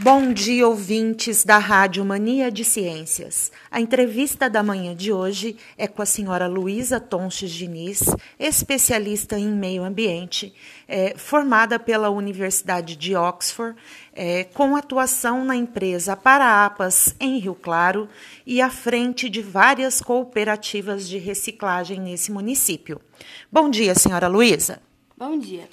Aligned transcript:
Bom 0.00 0.32
dia, 0.32 0.64
ouvintes 0.64 1.42
da 1.42 1.58
Rádio 1.58 2.04
Mania 2.04 2.52
de 2.52 2.64
Ciências. 2.64 3.50
A 3.68 3.80
entrevista 3.80 4.48
da 4.48 4.62
manhã 4.62 4.94
de 4.94 5.12
hoje 5.12 5.56
é 5.76 5.88
com 5.88 6.00
a 6.00 6.06
senhora 6.06 6.46
Luísa 6.46 7.00
Tonches 7.00 7.50
Diniz, 7.50 8.02
especialista 8.38 9.36
em 9.36 9.48
meio 9.48 9.82
ambiente, 9.82 10.54
é, 10.86 11.14
formada 11.16 11.80
pela 11.80 12.10
Universidade 12.10 12.94
de 12.94 13.16
Oxford, 13.16 13.76
é, 14.12 14.44
com 14.44 14.76
atuação 14.76 15.44
na 15.44 15.56
empresa 15.56 16.16
Paraapas, 16.16 17.16
em 17.18 17.38
Rio 17.38 17.56
Claro, 17.56 18.08
e 18.46 18.62
à 18.62 18.70
frente 18.70 19.28
de 19.28 19.42
várias 19.42 20.00
cooperativas 20.00 21.08
de 21.08 21.18
reciclagem 21.18 21.98
nesse 22.00 22.30
município. 22.30 23.00
Bom 23.50 23.68
dia, 23.68 23.96
senhora 23.96 24.28
Luísa. 24.28 24.80
Bom 25.16 25.36
dia. 25.36 25.68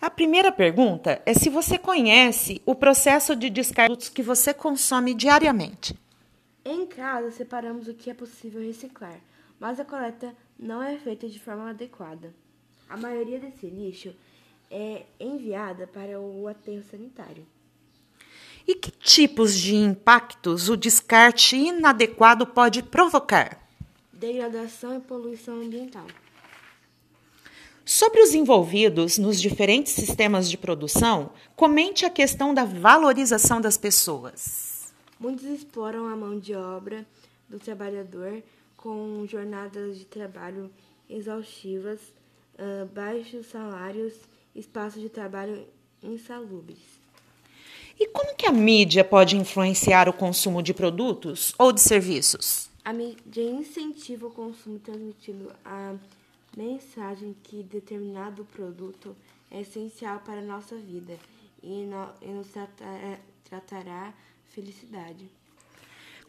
A 0.00 0.08
primeira 0.08 0.50
pergunta 0.50 1.20
é 1.26 1.34
se 1.34 1.50
você 1.50 1.76
conhece 1.76 2.62
o 2.64 2.74
processo 2.74 3.36
de 3.36 3.50
descarte 3.50 4.10
que 4.10 4.22
você 4.22 4.54
consome 4.54 5.12
diariamente. 5.12 5.94
Em 6.64 6.86
casa, 6.86 7.30
separamos 7.30 7.86
o 7.86 7.92
que 7.92 8.08
é 8.08 8.14
possível 8.14 8.62
reciclar, 8.62 9.20
mas 9.58 9.78
a 9.78 9.84
coleta 9.84 10.34
não 10.58 10.82
é 10.82 10.96
feita 10.96 11.28
de 11.28 11.38
forma 11.38 11.68
adequada. 11.68 12.34
A 12.88 12.96
maioria 12.96 13.38
desse 13.38 13.66
lixo 13.66 14.14
é 14.70 15.02
enviada 15.18 15.86
para 15.86 16.18
o 16.18 16.48
aterro 16.48 16.82
sanitário. 16.90 17.46
E 18.66 18.74
que 18.74 18.90
tipos 18.90 19.54
de 19.54 19.74
impactos 19.74 20.70
o 20.70 20.78
descarte 20.78 21.56
inadequado 21.56 22.46
pode 22.46 22.82
provocar? 22.82 23.60
Degradação 24.10 24.96
e 24.96 25.00
poluição 25.00 25.60
ambiental. 25.60 26.06
Sobre 27.92 28.22
os 28.22 28.32
envolvidos 28.34 29.18
nos 29.18 29.40
diferentes 29.40 29.92
sistemas 29.92 30.48
de 30.48 30.56
produção, 30.56 31.32
comente 31.56 32.06
a 32.06 32.08
questão 32.08 32.54
da 32.54 32.64
valorização 32.64 33.60
das 33.60 33.76
pessoas. 33.76 34.92
Muitos 35.18 35.44
exploram 35.46 36.06
a 36.06 36.14
mão 36.14 36.38
de 36.38 36.54
obra 36.54 37.04
do 37.48 37.58
trabalhador 37.58 38.44
com 38.76 39.26
jornadas 39.26 39.98
de 39.98 40.04
trabalho 40.04 40.70
exaustivas, 41.08 41.98
uh, 42.54 42.86
baixos 42.94 43.46
salários, 43.46 44.14
espaços 44.54 45.02
de 45.02 45.08
trabalho 45.08 45.66
insalubres. 46.00 46.78
E 47.98 48.06
como 48.06 48.36
que 48.36 48.46
a 48.46 48.52
mídia 48.52 49.02
pode 49.02 49.36
influenciar 49.36 50.08
o 50.08 50.12
consumo 50.12 50.62
de 50.62 50.72
produtos 50.72 51.52
ou 51.58 51.72
de 51.72 51.80
serviços? 51.80 52.70
A 52.84 52.92
mídia 52.92 53.42
incentiva 53.42 54.28
o 54.28 54.30
consumo 54.30 54.78
transmitindo 54.78 55.50
a 55.64 55.96
mensagem 56.56 57.34
que 57.42 57.62
determinado 57.62 58.44
produto 58.44 59.16
é 59.50 59.60
essencial 59.60 60.20
para 60.20 60.40
a 60.40 60.44
nossa 60.44 60.76
vida 60.76 61.16
e, 61.62 61.84
no, 61.84 62.08
e 62.22 62.28
nos 62.28 62.48
tratará, 62.48 63.18
tratará 63.44 64.14
felicidade. 64.48 65.30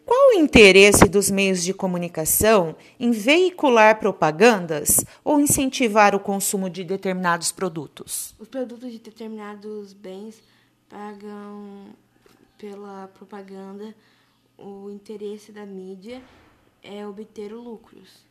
Qual 0.05 0.29
o 0.29 0.39
interesse 0.39 1.07
dos 1.07 1.29
meios 1.29 1.63
de 1.63 1.73
comunicação 1.73 2.75
em 2.99 3.11
veicular 3.11 3.99
propagandas 3.99 5.05
ou 5.23 5.39
incentivar 5.39 6.15
o 6.15 6.19
consumo 6.19 6.69
de 6.69 6.83
determinados 6.83 7.51
produtos? 7.51 8.33
Os 8.39 8.47
produtos 8.47 8.91
de 8.91 8.97
determinados 8.97 9.93
bens 9.93 10.41
pagam 10.89 11.85
pela 12.57 13.07
propaganda. 13.13 13.95
O 14.57 14.89
interesse 14.89 15.51
da 15.51 15.65
mídia 15.65 16.21
é 16.81 17.05
obter 17.05 17.53
lucros. 17.53 18.30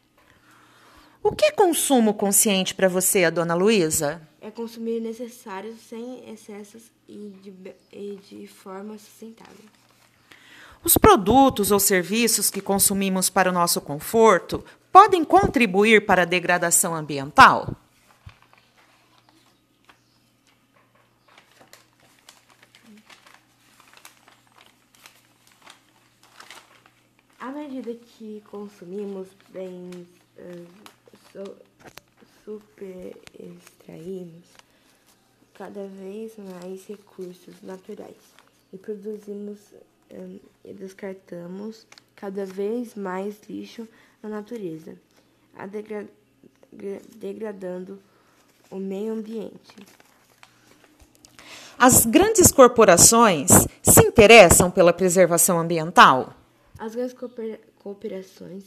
O 1.23 1.33
que 1.33 1.45
é 1.45 1.53
consumo 1.53 2.15
consciente 2.15 2.75
para 2.75 2.89
você, 2.89 3.25
a 3.25 3.31
dona 3.31 3.55
Luísa? 3.55 4.27
É 4.41 4.51
consumir 4.51 5.01
necessário 5.01 5.77
sem 5.77 6.31
excessos 6.31 6.91
e 7.07 7.35
de, 7.43 7.75
e 7.93 8.19
de 8.29 8.47
forma 8.47 8.97
sustentável. 8.97 9.65
Os 10.83 10.97
produtos 10.97 11.71
ou 11.71 11.79
serviços 11.79 12.49
que 12.49 12.63
consumimos 12.63 13.29
para 13.29 13.51
o 13.51 13.53
nosso 13.53 13.83
conforto 13.83 14.65
podem 14.91 15.23
contribuir 15.23 16.07
para 16.07 16.23
a 16.23 16.25
degradação 16.25 16.95
ambiental? 16.95 17.77
À 27.39 27.53
medida 27.53 27.93
que 27.95 28.43
consumimos 28.51 29.29
bens 29.53 30.07
uh, 30.39 31.00
super 32.45 33.17
extraímos 33.39 34.45
cada 35.55 35.87
vez 35.87 36.33
mais 36.39 36.87
recursos 36.87 37.55
naturais 37.63 38.17
e 38.73 38.79
produzimos 38.79 39.59
um, 40.11 40.39
e 40.65 40.73
descartamos 40.73 41.87
cada 42.17 42.45
vez 42.45 42.95
mais 42.95 43.37
lixo 43.49 43.87
na 44.23 44.29
natureza, 44.29 44.95
a 45.57 45.67
degra 45.67 46.07
degradando 47.17 48.01
o 48.71 48.77
meio 48.77 49.13
ambiente. 49.13 49.75
As 51.79 52.05
grandes 52.07 52.53
corporações 52.53 53.51
se 53.83 54.01
interessam 54.07 54.71
pela 54.71 54.93
preservação 54.93 55.59
ambiental? 55.59 56.35
As 56.79 56.95
grandes 56.95 57.17
cooperações 57.79 58.65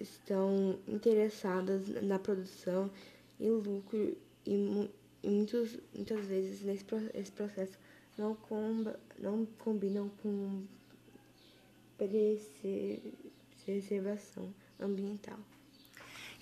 estão 0.00 0.78
interessadas 0.88 1.88
na 2.02 2.18
produção 2.18 2.90
e 3.38 3.48
lucro 3.48 4.16
e, 4.46 4.90
e 5.22 5.28
muitos, 5.28 5.78
muitas 5.94 6.24
vezes 6.26 6.62
nesse 6.62 6.84
esse 7.14 7.32
processo 7.32 7.78
não, 8.16 8.34
comba, 8.34 8.98
não 9.18 9.46
combinam 9.58 10.10
com 10.22 10.62
preservação 13.64 14.52
ambiental. 14.80 15.38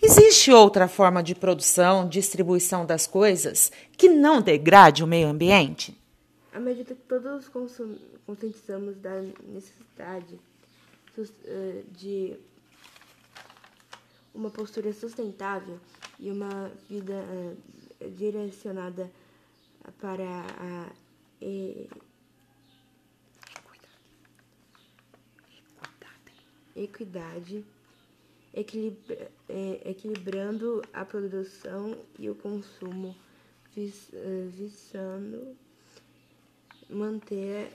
Existe 0.00 0.50
outra 0.50 0.88
forma 0.88 1.22
de 1.22 1.34
produção, 1.34 2.08
distribuição 2.08 2.84
das 2.84 3.06
coisas 3.06 3.70
que 3.96 4.08
não 4.08 4.42
degrade 4.42 5.04
o 5.04 5.06
meio 5.06 5.28
ambiente? 5.28 5.96
À 6.52 6.58
medida 6.58 6.94
que 6.94 7.02
todos 7.02 7.48
conscientizamos 7.48 8.96
da 8.96 9.22
necessidade 9.46 10.38
eh, 11.44 11.82
de 11.92 12.36
uma 14.34 14.50
postura 14.50 14.92
sustentável 14.92 15.78
e 16.18 16.30
uma 16.30 16.70
vida 16.88 17.14
uh, 17.14 18.10
direcionada 18.10 19.10
para 20.00 20.24
a 20.58 20.92
e, 21.40 21.88
equidade, 26.74 27.64
equilibra, 28.54 29.30
é, 29.48 29.90
equilibrando 29.90 30.82
a 30.92 31.04
produção 31.04 31.96
e 32.18 32.30
o 32.30 32.34
consumo, 32.34 33.14
vis, 33.74 34.08
uh, 34.10 34.48
visando 34.50 35.56
manter 36.88 37.72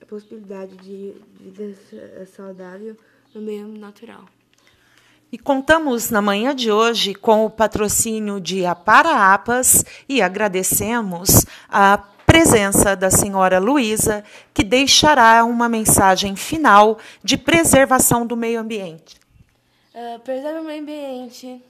a 0.00 0.06
possibilidade 0.06 0.76
de 0.76 1.14
vida 1.38 1.74
saudável 2.26 2.96
no 3.34 3.40
meio 3.40 3.68
natural. 3.68 4.26
E 5.32 5.38
contamos 5.38 6.10
na 6.10 6.22
manhã 6.22 6.54
de 6.54 6.70
hoje 6.70 7.14
com 7.14 7.44
o 7.44 7.50
patrocínio 7.50 8.40
de 8.40 8.64
Aparaapas 8.64 9.84
e 10.08 10.22
agradecemos 10.22 11.44
a 11.68 11.98
presença 12.24 12.96
da 12.96 13.10
senhora 13.10 13.58
Luísa, 13.58 14.24
que 14.52 14.64
deixará 14.64 15.44
uma 15.44 15.68
mensagem 15.68 16.34
final 16.34 16.98
de 17.22 17.36
preservação 17.36 18.26
do 18.26 18.36
meio 18.36 18.60
ambiente. 18.60 19.16
Uh, 19.94 20.18
preserve 20.20 20.60
o 20.60 20.64
meio 20.64 20.82
ambiente. 20.82 21.62